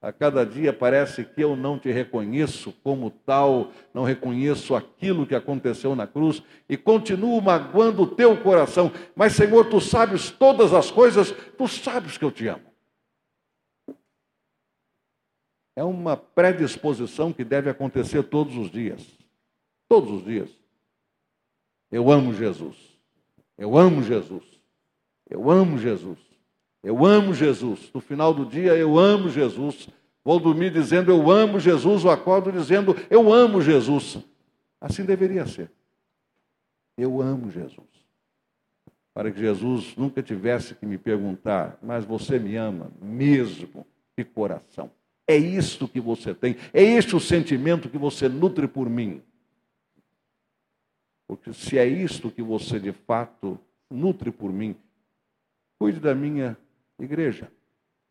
a 0.04 0.12
cada 0.12 0.44
dia 0.44 0.70
parece 0.70 1.24
que 1.24 1.42
eu 1.42 1.56
não 1.56 1.78
te 1.78 1.90
reconheço 1.90 2.72
como 2.84 3.10
tal, 3.10 3.72
não 3.94 4.04
reconheço 4.04 4.74
aquilo 4.74 5.26
que 5.26 5.34
aconteceu 5.34 5.96
na 5.96 6.06
cruz 6.06 6.42
e 6.68 6.76
continuo 6.76 7.40
magoando 7.40 8.02
o 8.02 8.06
teu 8.06 8.36
coração. 8.36 8.92
Mas, 9.16 9.32
Senhor, 9.32 9.64
tu 9.70 9.80
sabes 9.80 10.30
todas 10.30 10.74
as 10.74 10.90
coisas, 10.90 11.32
tu 11.56 11.66
sabes 11.66 12.18
que 12.18 12.24
eu 12.24 12.30
te 12.30 12.46
amo. 12.46 12.66
É 15.74 15.82
uma 15.82 16.18
predisposição 16.18 17.32
que 17.32 17.42
deve 17.42 17.70
acontecer 17.70 18.22
todos 18.24 18.58
os 18.58 18.70
dias. 18.70 19.02
Todos 19.88 20.10
os 20.10 20.24
dias. 20.24 20.50
Eu 21.90 22.10
amo 22.10 22.34
Jesus. 22.34 22.76
Eu 23.56 23.78
amo 23.78 24.02
Jesus. 24.02 24.44
Eu 25.30 25.50
amo 25.50 25.78
Jesus. 25.78 26.18
Eu 26.84 27.04
amo 27.06 27.32
Jesus. 27.32 27.90
No 27.94 28.00
final 28.00 28.34
do 28.34 28.44
dia, 28.44 28.76
eu 28.76 28.98
amo 28.98 29.30
Jesus. 29.30 29.88
Vou 30.22 30.38
dormir 30.38 30.70
dizendo 30.70 31.10
eu 31.10 31.30
amo 31.30 31.58
Jesus, 31.58 32.04
ou 32.04 32.10
acordo 32.10 32.52
dizendo 32.52 32.94
eu 33.08 33.32
amo 33.32 33.62
Jesus. 33.62 34.18
Assim 34.78 35.02
deveria 35.02 35.46
ser. 35.46 35.70
Eu 36.96 37.22
amo 37.22 37.50
Jesus. 37.50 37.88
Para 39.14 39.30
que 39.30 39.40
Jesus 39.40 39.96
nunca 39.96 40.22
tivesse 40.22 40.74
que 40.74 40.84
me 40.84 40.98
perguntar, 40.98 41.78
mas 41.82 42.04
você 42.04 42.38
me 42.38 42.54
ama 42.56 42.92
mesmo 43.00 43.86
de 44.16 44.24
coração. 44.24 44.90
É 45.26 45.36
isto 45.36 45.88
que 45.88 46.00
você 46.00 46.34
tem, 46.34 46.56
é 46.72 46.82
este 46.82 47.16
o 47.16 47.20
sentimento 47.20 47.88
que 47.88 47.96
você 47.96 48.28
nutre 48.28 48.68
por 48.68 48.90
mim. 48.90 49.22
Porque 51.26 51.54
se 51.54 51.78
é 51.78 51.86
isto 51.86 52.30
que 52.30 52.42
você 52.42 52.78
de 52.78 52.92
fato 52.92 53.58
nutre 53.90 54.30
por 54.30 54.52
mim, 54.52 54.76
cuide 55.78 55.98
da 55.98 56.14
minha 56.14 56.58
igreja, 56.98 57.50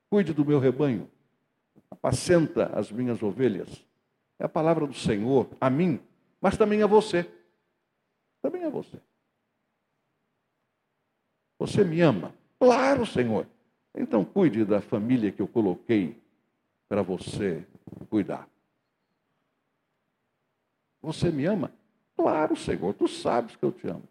cuide 0.09 0.33
do 0.33 0.45
meu 0.45 0.59
rebanho, 0.59 1.09
apacenta 1.89 2.67
as 2.77 2.91
minhas 2.91 3.21
ovelhas. 3.21 3.85
É 4.39 4.45
a 4.45 4.49
palavra 4.49 4.85
do 4.85 4.93
Senhor 4.93 5.49
a 5.59 5.69
mim, 5.69 5.99
mas 6.41 6.57
também 6.57 6.81
a 6.81 6.87
você. 6.87 7.29
Também 8.41 8.63
a 8.63 8.69
você. 8.69 8.99
Você 11.59 11.83
me 11.83 12.01
ama? 12.01 12.33
Claro, 12.59 13.05
Senhor. 13.05 13.47
Então 13.95 14.25
cuide 14.25 14.65
da 14.65 14.81
família 14.81 15.31
que 15.31 15.41
eu 15.41 15.47
coloquei 15.47 16.21
para 16.89 17.01
você 17.01 17.65
cuidar. 18.09 18.47
Você 21.01 21.31
me 21.31 21.45
ama? 21.45 21.71
Claro, 22.15 22.55
Senhor, 22.55 22.93
tu 22.93 23.07
sabes 23.07 23.55
que 23.55 23.63
eu 23.63 23.71
te 23.71 23.87
amo. 23.87 24.03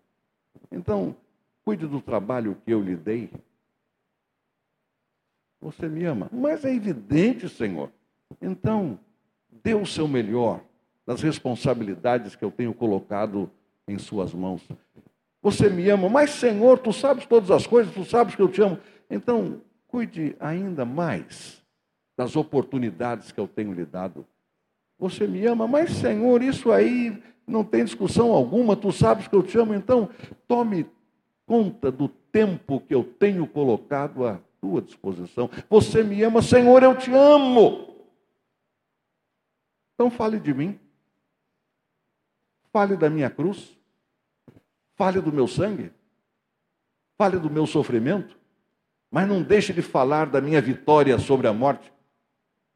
Então, 0.70 1.16
cuide 1.64 1.87
do 1.87 2.00
trabalho 2.00 2.56
que 2.64 2.70
eu 2.70 2.82
lhe 2.82 2.96
dei. 2.96 3.30
Você 5.62 5.88
me 5.88 6.05
ama. 6.05 6.29
Mas 6.33 6.64
é 6.64 6.75
evidente, 6.75 7.48
Senhor. 7.48 7.88
Então, 8.40 8.98
dê 9.62 9.75
o 9.75 9.87
seu 9.87 10.09
melhor 10.09 10.61
nas 11.07 11.22
responsabilidades 11.22 12.35
que 12.35 12.44
eu 12.44 12.51
tenho 12.51 12.75
colocado 12.75 13.48
em 13.87 13.96
Suas 13.96 14.35
mãos. 14.35 14.68
Você 15.40 15.70
me 15.70 15.88
ama, 15.88 16.09
mas, 16.09 16.31
Senhor, 16.31 16.79
tu 16.79 16.92
sabes 16.92 17.27
todas 17.27 17.51
as 17.51 17.66
coisas, 17.66 17.94
tu 17.94 18.05
sabes 18.05 18.35
que 18.35 18.42
eu 18.42 18.48
te 18.48 18.61
amo. 18.61 18.79
Então, 19.09 19.61
cuide 19.87 20.37
ainda 20.40 20.85
mais 20.85 21.62
das 22.16 22.35
oportunidades 22.35 23.31
que 23.31 23.38
eu 23.38 23.46
tenho 23.46 23.72
lhe 23.72 23.85
dado. 23.85 24.27
Você 24.98 25.27
me 25.27 25.46
ama, 25.46 25.66
mas, 25.68 25.90
Senhor, 25.92 26.42
isso 26.42 26.72
aí 26.72 27.22
não 27.46 27.64
tem 27.64 27.85
discussão 27.85 28.33
alguma, 28.33 28.77
tu 28.77 28.92
sabes 28.92 29.29
que 29.29 29.35
eu 29.35 29.42
te 29.42 29.59
amo, 29.59 29.75
então 29.75 30.09
tome 30.46 30.87
conta 31.44 31.90
do 31.90 32.09
tempo 32.09 32.81
que 32.81 32.94
eu 32.94 33.03
tenho 33.03 33.46
colocado 33.46 34.25
à 34.25 34.38
tua 34.62 34.81
disposição. 34.81 35.51
Você 35.68 36.05
me 36.05 36.22
ama, 36.22 36.40
Senhor, 36.40 36.85
eu 36.85 36.96
te 36.96 37.12
amo. 37.12 37.92
Então 39.92 40.09
fale 40.09 40.38
de 40.38 40.55
mim. 40.55 40.79
Fale 42.72 42.96
da 42.96 43.11
minha 43.11 43.29
cruz. 43.29 43.77
Fale 44.94 45.20
do 45.20 45.33
meu 45.33 45.48
sangue. 45.48 45.92
Fale 47.18 47.40
do 47.40 47.51
meu 47.51 47.66
sofrimento. 47.66 48.38
Mas 49.11 49.29
não 49.29 49.42
deixe 49.42 49.72
de 49.72 49.83
falar 49.83 50.27
da 50.27 50.40
minha 50.40 50.62
vitória 50.62 51.18
sobre 51.18 51.48
a 51.48 51.53
morte. 51.53 51.92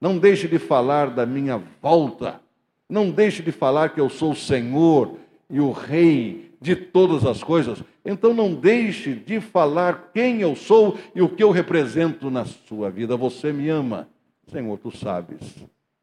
Não 0.00 0.18
deixe 0.18 0.48
de 0.48 0.58
falar 0.58 1.10
da 1.10 1.24
minha 1.24 1.56
volta. 1.80 2.40
Não 2.88 3.12
deixe 3.12 3.44
de 3.44 3.52
falar 3.52 3.90
que 3.90 4.00
eu 4.00 4.10
sou 4.10 4.32
o 4.32 4.36
Senhor 4.36 5.18
e 5.48 5.60
o 5.60 5.70
Rei 5.70 6.55
de 6.66 6.74
todas 6.74 7.24
as 7.24 7.44
coisas. 7.44 7.80
Então 8.04 8.34
não 8.34 8.52
deixe 8.52 9.14
de 9.14 9.40
falar 9.40 10.10
quem 10.10 10.40
eu 10.40 10.56
sou 10.56 10.98
e 11.14 11.22
o 11.22 11.32
que 11.32 11.40
eu 11.40 11.52
represento 11.52 12.28
na 12.28 12.44
sua 12.44 12.90
vida. 12.90 13.16
Você 13.16 13.52
me 13.52 13.68
ama. 13.68 14.10
Senhor, 14.48 14.76
tu 14.76 14.90
sabes 14.90 15.40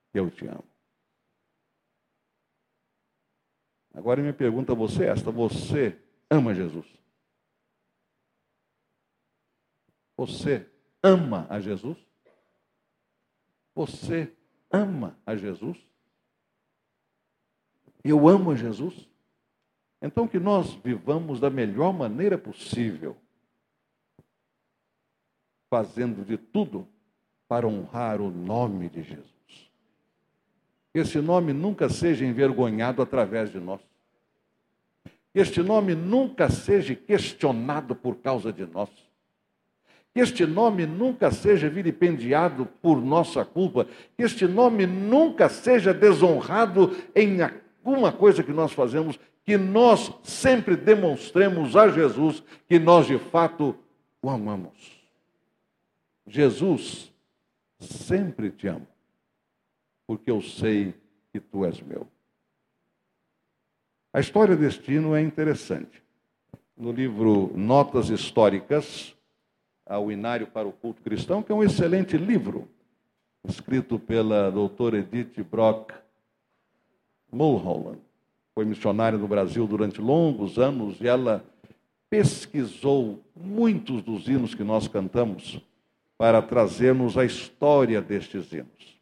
que 0.10 0.20
eu 0.20 0.32
te 0.32 0.48
amo. 0.48 0.64
Agora 3.94 4.22
minha 4.22 4.34
pergunta 4.34 4.72
a 4.72 4.76
você 4.76 5.04
é 5.04 5.10
esta: 5.10 5.30
você 5.32 5.98
ama 6.30 6.56
Jesus? 6.56 6.88
Você 10.16 10.66
ama 11.04 11.46
a 11.50 11.60
Jesus? 11.60 11.98
Você 13.76 14.32
ama 14.72 15.20
a 15.26 15.36
Jesus? 15.36 15.78
Eu 18.02 18.30
amo 18.30 18.52
a 18.52 18.56
Jesus? 18.56 19.13
Então 20.04 20.28
que 20.28 20.38
nós 20.38 20.74
vivamos 20.84 21.40
da 21.40 21.50
melhor 21.50 21.94
maneira 21.94 22.38
possível, 22.38 23.16
fazendo 25.70 26.26
de 26.26 26.36
tudo 26.38 26.86
para 27.48 27.66
honrar 27.66 28.20
o 28.20 28.30
nome 28.30 28.90
de 28.90 29.02
Jesus. 29.02 29.72
Que 30.92 31.00
esse 31.00 31.20
nome 31.20 31.54
nunca 31.54 31.88
seja 31.88 32.26
envergonhado 32.26 33.02
através 33.02 33.50
de 33.50 33.62
nós. 33.62 33.80
Que 35.34 35.40
este 35.40 35.64
nome 35.64 35.96
nunca 35.96 36.50
seja 36.50 36.94
questionado 36.94 37.96
por 37.96 38.18
causa 38.18 38.52
de 38.52 38.66
nós. 38.66 38.90
Que 40.14 40.20
este 40.20 40.46
nome 40.46 40.86
nunca 40.86 41.32
seja 41.32 41.70
vilipendiado 41.70 42.66
por 42.66 43.02
nossa 43.02 43.46
culpa. 43.46 43.88
Que 44.18 44.24
este 44.24 44.46
nome 44.48 44.86
nunca 44.86 45.48
seja 45.48 45.94
desonrado 45.94 46.92
em 47.16 47.38
alguma 47.42 48.12
coisa 48.12 48.44
que 48.44 48.52
nós 48.52 48.74
fazemos. 48.74 49.18
Que 49.46 49.58
nós 49.58 50.12
sempre 50.24 50.76
demonstremos 50.76 51.76
a 51.76 51.90
Jesus 51.90 52.44
que 52.68 52.80
nós 52.80 53.08
de 53.08 53.18
fato 53.18 53.76
o 54.22 54.30
amamos. 54.30 55.04
Jesus, 56.26 57.14
sempre 57.80 58.50
te 58.50 58.68
amo, 58.68 58.88
porque 60.08 60.32
eu 60.32 60.42
sei 60.42 60.94
que 61.32 61.40
tu 61.40 61.66
és 61.66 61.82
meu. 61.82 62.08
A 64.14 64.20
história 64.20 64.56
deste 64.56 64.94
hino 64.94 65.16
é 65.16 65.22
interessante. 65.22 66.02
No 66.78 66.92
livro 66.92 67.52
Notas 67.56 68.10
Históricas, 68.10 69.16
ao 69.86 70.12
Inário 70.12 70.48
para 70.48 70.68
o 70.68 70.72
Culto 70.72 71.02
Cristão, 71.02 71.44
que 71.44 71.52
é 71.52 71.56
um 71.56 71.64
excelente 71.64 72.18
livro, 72.18 72.70
escrito 73.44 74.00
pela 74.00 74.50
doutora 74.50 75.00
Edith 75.00 75.44
Brock 75.44 75.92
Mulholland. 77.32 78.00
Foi 78.56 78.66
missionária 78.66 79.18
no 79.18 79.28
Brasil 79.28 79.68
durante 79.68 80.00
longos 80.00 80.60
anos 80.60 81.02
e 81.02 81.08
ela 81.08 81.44
pesquisou 82.10 83.24
muitos 83.36 84.04
dos 84.04 84.28
hinos 84.28 84.54
que 84.54 84.64
nós 84.64 84.88
cantamos 84.88 85.60
para 86.18 86.42
trazermos 86.42 87.18
a 87.18 87.26
história 87.26 88.02
destes 88.02 88.54
hinos. 88.54 89.02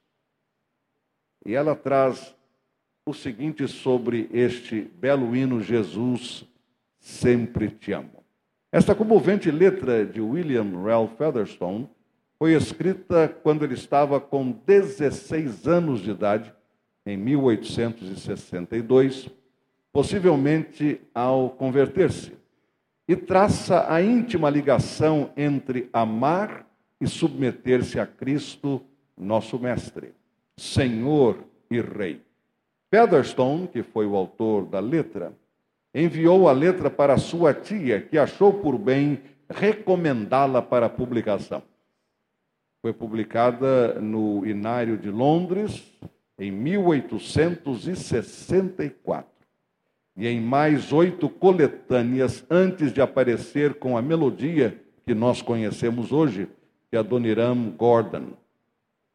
E 1.45 1.53
ela 1.53 1.75
traz 1.75 2.35
o 3.05 3.13
seguinte 3.13 3.67
sobre 3.67 4.27
este 4.31 4.81
belo 4.81 5.35
hino 5.35 5.61
Jesus, 5.61 6.43
sempre 6.99 7.69
te 7.69 7.91
amo. 7.91 8.23
Esta 8.71 8.95
comovente 8.95 9.51
letra 9.51 10.05
de 10.05 10.21
William 10.21 10.81
Ralph 10.81 11.17
Featherstone 11.17 11.89
foi 12.39 12.53
escrita 12.53 13.27
quando 13.27 13.65
ele 13.65 13.73
estava 13.73 14.21
com 14.21 14.51
16 14.51 15.67
anos 15.67 15.99
de 15.99 16.11
idade, 16.11 16.53
em 17.05 17.17
1862, 17.17 19.29
possivelmente 19.91 21.01
ao 21.13 21.49
converter-se, 21.49 22.31
e 23.07 23.15
traça 23.15 23.91
a 23.91 23.99
íntima 24.01 24.47
ligação 24.49 25.31
entre 25.35 25.89
amar 25.91 26.65
e 26.99 27.07
submeter-se 27.07 27.99
a 27.99 28.05
Cristo, 28.05 28.81
nosso 29.17 29.57
Mestre, 29.59 30.13
Senhor 30.55 31.39
e 31.69 31.81
Rei. 31.81 32.21
Featherstone, 32.89 33.67
que 33.67 33.83
foi 33.83 34.05
o 34.05 34.15
autor 34.15 34.65
da 34.65 34.79
letra, 34.79 35.33
enviou 35.93 36.47
a 36.47 36.53
letra 36.53 36.89
para 36.89 37.17
sua 37.17 37.53
tia, 37.53 37.99
que 37.99 38.17
achou 38.17 38.53
por 38.53 38.77
bem 38.77 39.19
recomendá-la 39.49 40.61
para 40.61 40.87
publicação. 40.87 41.61
Foi 42.81 42.93
publicada 42.93 43.99
no 43.99 44.45
Inário 44.45 44.97
de 44.97 45.11
Londres 45.11 45.83
em 46.39 46.49
1864 46.49 49.40
e 50.15 50.27
em 50.27 50.39
mais 50.39 50.91
oito 50.91 51.29
coletâneas 51.29 52.45
antes 52.49 52.91
de 52.91 53.01
aparecer 53.01 53.75
com 53.75 53.97
a 53.97 54.01
melodia 54.01 54.79
que 55.05 55.13
nós 55.13 55.41
conhecemos 55.41 56.11
hoje, 56.11 56.47
que 56.89 56.95
é 56.95 56.99
a 56.99 57.01
Doniram 57.01 57.71
Gordon. 57.71 58.33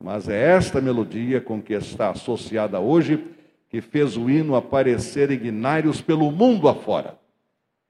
Mas 0.03 0.29
é 0.29 0.53
esta 0.53 0.81
melodia 0.81 1.41
com 1.41 1.61
que 1.61 1.75
está 1.75 2.11
associada 2.11 2.81
hoje 2.81 3.25
que 3.69 3.81
fez 3.81 4.17
o 4.17 4.31
hino 4.31 4.55
aparecer 4.55 5.31
em 5.31 5.49
Inários 5.49 6.01
pelo 6.01 6.31
mundo 6.31 6.69
afora. 6.69 7.19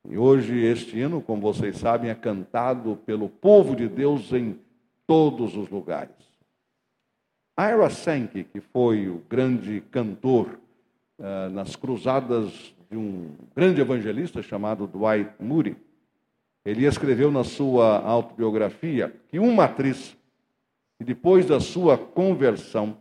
E 0.08 0.16
hoje 0.16 0.64
este 0.64 0.98
hino, 0.98 1.20
como 1.20 1.42
vocês 1.42 1.78
sabem, 1.78 2.10
é 2.10 2.14
cantado 2.14 2.96
pelo 3.04 3.28
povo 3.28 3.74
de 3.74 3.88
Deus 3.88 4.32
em 4.32 4.58
todos 5.06 5.56
os 5.56 5.68
lugares. 5.68 6.14
Ira 7.58 7.90
Sankey, 7.90 8.44
que 8.44 8.60
foi 8.60 9.08
o 9.08 9.22
grande 9.28 9.80
cantor 9.90 10.58
uh, 11.18 11.50
nas 11.50 11.74
cruzadas 11.74 12.74
de 12.90 12.96
um 12.96 13.34
grande 13.54 13.80
evangelista 13.80 14.42
chamado 14.42 14.86
Dwight 14.86 15.30
Moody, 15.40 15.76
ele 16.64 16.84
escreveu 16.84 17.30
na 17.30 17.44
sua 17.44 18.00
autobiografia 18.00 19.14
que 19.28 19.38
uma 19.38 19.64
atriz, 19.64 20.16
que 20.98 21.04
depois 21.04 21.46
da 21.46 21.60
sua 21.60 21.96
conversão, 21.96 22.98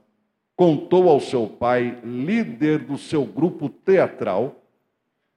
contou 0.55 1.09
ao 1.09 1.19
seu 1.19 1.47
pai, 1.47 1.99
líder 2.03 2.79
do 2.79 2.97
seu 2.97 3.25
grupo 3.25 3.67
teatral, 3.67 4.63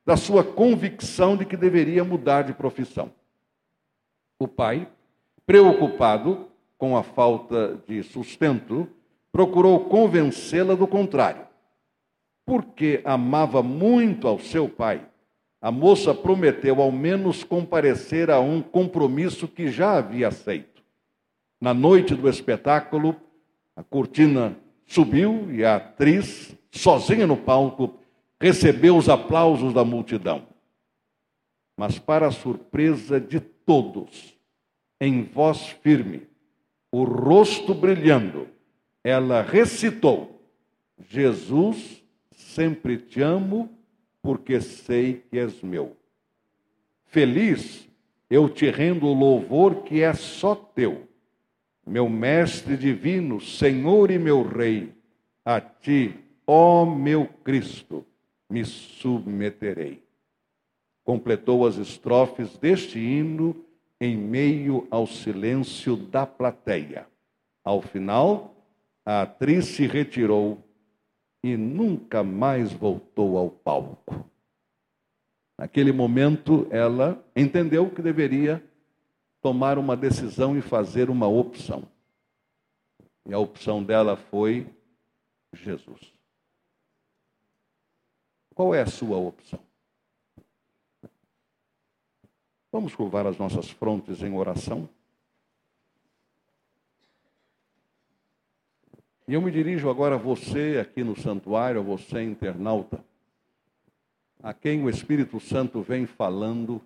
da 0.05 0.17
sua 0.17 0.45
convicção 0.45 1.37
de 1.37 1.45
que 1.45 1.57
deveria 1.57 2.05
mudar 2.05 2.43
de 2.43 2.53
profissão. 2.53 3.11
O 4.39 4.47
pai, 4.47 4.89
preocupado 5.45 6.47
com 6.77 6.97
a 6.97 7.03
falta 7.03 7.83
de 7.87 8.03
sustento, 8.03 8.89
procurou 9.33 9.87
convencê-la 9.87 10.75
do 10.75 10.87
contrário. 10.87 11.48
Porque 12.49 13.03
amava 13.05 13.63
muito 13.63 14.27
ao 14.27 14.39
seu 14.39 14.71
pai, 14.71 15.07
a 15.61 15.71
moça 15.71 16.15
prometeu 16.15 16.81
ao 16.81 16.91
menos 16.91 17.45
comparecer 17.45 18.31
a 18.31 18.41
um 18.41 18.63
compromisso 18.63 19.47
que 19.47 19.69
já 19.69 19.99
havia 19.99 20.29
aceito. 20.29 20.83
Na 21.61 21.75
noite 21.75 22.15
do 22.15 22.27
espetáculo, 22.27 23.15
a 23.77 23.83
cortina 23.83 24.57
subiu 24.87 25.53
e 25.53 25.63
a 25.63 25.77
atriz, 25.77 26.57
sozinha 26.71 27.27
no 27.27 27.37
palco, 27.37 27.99
recebeu 28.41 28.97
os 28.97 29.11
aplausos 29.11 29.75
da 29.75 29.85
multidão. 29.85 30.47
Mas, 31.77 31.99
para 31.99 32.29
a 32.29 32.33
surpresa 32.33 33.21
de 33.21 33.41
todos, 33.41 34.35
em 34.99 35.23
voz 35.23 35.69
firme, 35.83 36.27
o 36.91 37.05
rosto 37.05 37.75
brilhando, 37.75 38.49
ela 39.05 39.43
recitou: 39.43 40.41
Jesus, 41.11 42.03
sempre 42.39 42.97
te 42.97 43.21
amo, 43.21 43.71
porque 44.23 44.61
sei 44.61 45.23
que 45.31 45.39
és 45.39 45.61
meu. 45.63 45.97
Feliz, 47.07 47.89
eu 48.31 48.49
te 48.49 48.71
rendo 48.71 49.07
o 49.07 49.15
louvor 49.15 49.83
que 49.83 50.03
é 50.03 50.13
só 50.15 50.55
teu 50.55 51.09
meu 51.89 52.09
Mestre 52.09 52.77
divino, 52.77 53.41
Senhor 53.41 54.11
e 54.11 54.19
meu 54.19 54.43
Rei, 54.43 54.93
a 55.45 55.59
ti, 55.61 56.15
ó 56.47 56.85
meu 56.85 57.27
Cristo, 57.43 58.05
me 58.49 58.65
submeterei. 58.65 60.03
Completou 61.03 61.67
as 61.67 61.77
estrofes 61.79 62.59
deste 62.59 62.99
hino 62.99 63.57
em 63.99 64.17
meio 64.17 64.87
ao 64.91 65.07
silêncio 65.07 65.97
da 65.97 66.27
plateia. 66.27 67.07
Ao 67.65 67.81
final, 67.81 68.55
a 69.05 69.23
atriz 69.23 69.65
se 69.65 69.87
retirou 69.87 70.63
e 71.43 71.57
nunca 71.57 72.23
mais 72.23 72.73
voltou 72.73 73.37
ao 73.39 73.51
palco. 73.51 74.29
Naquele 75.57 75.93
momento, 75.93 76.67
ela 76.71 77.23
entendeu 77.35 77.91
que 77.91 78.03
deveria 78.03 78.63
tomar 79.41 79.79
uma 79.79 79.97
decisão 79.97 80.57
e 80.57 80.61
fazer 80.61 81.11
uma 81.11 81.27
opção. 81.27 81.85
E 83.27 83.33
a 83.35 83.39
opção 83.39 83.83
dela 83.83 84.17
foi 84.17 84.67
Jesus. 85.53 86.13
Qual 88.55 88.75
é 88.75 88.83
a 88.83 88.87
sua 88.87 89.17
opção? 89.17 89.61
Vamos 92.71 92.95
curvar 92.95 93.27
as 93.27 93.39
nossas 93.39 93.71
frontes 93.71 94.23
em 94.23 94.35
oração? 94.35 94.89
E 99.29 99.35
eu 99.35 99.43
me 99.43 99.51
dirijo 99.51 99.91
agora 99.91 100.15
a 100.15 100.19
você 100.19 100.79
aqui 100.81 101.05
no 101.05 101.15
santuário, 101.15 101.81
a 101.81 101.85
você 101.85 102.23
internauta, 102.23 103.05
a 104.43 104.55
quem 104.55 104.83
o 104.83 104.89
Espírito 104.89 105.39
Santo 105.39 105.83
vem 105.83 106.07
falando, 106.07 106.81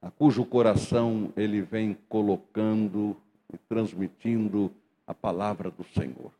a 0.00 0.12
cujo 0.12 0.44
coração 0.44 1.32
ele 1.36 1.60
vem 1.60 1.98
colocando 2.08 3.16
e 3.52 3.58
transmitindo 3.58 4.70
a 5.04 5.12
palavra 5.12 5.72
do 5.72 5.82
Senhor. 5.82 6.30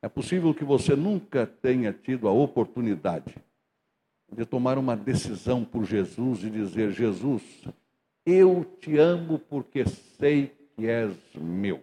É 0.00 0.08
possível 0.08 0.54
que 0.54 0.62
você 0.62 0.94
nunca 0.94 1.44
tenha 1.44 1.92
tido 1.92 2.28
a 2.28 2.30
oportunidade 2.30 3.34
de 4.32 4.44
tomar 4.44 4.78
uma 4.78 4.96
decisão 4.96 5.64
por 5.64 5.84
Jesus 5.84 6.44
e 6.44 6.50
dizer: 6.50 6.92
Jesus, 6.92 7.42
eu 8.24 8.64
te 8.80 8.96
amo 8.96 9.40
porque 9.40 9.84
sei 9.86 10.52
que 10.76 10.86
és 10.86 11.12
meu. 11.34 11.82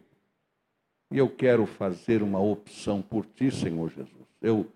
E 1.12 1.17
eu 1.17 1.30
quero 1.30 1.65
fazer 1.65 2.24
uma 2.24 2.39
opção 2.39 3.02
por 3.02 3.26
ti, 3.26 3.52
Senhor 3.52 3.89
Jesus. 3.89 4.26
Eu 4.41 4.71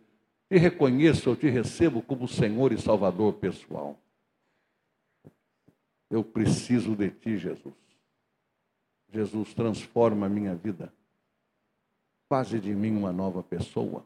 te 0.49 0.57
reconheço, 0.57 1.29
eu 1.29 1.35
te 1.35 1.49
recebo 1.49 2.01
como 2.01 2.27
Senhor 2.27 2.73
e 2.73 2.77
Salvador 2.77 3.33
pessoal. 3.35 3.97
Eu 6.09 6.23
preciso 6.23 6.95
de 6.95 7.09
ti, 7.09 7.37
Jesus. 7.37 7.73
Jesus, 9.11 9.53
transforma 9.53 10.25
a 10.25 10.29
minha 10.29 10.53
vida. 10.53 10.93
Faze 12.27 12.59
de 12.59 12.75
mim 12.75 12.95
uma 12.95 13.13
nova 13.13 13.41
pessoa. 13.41 14.05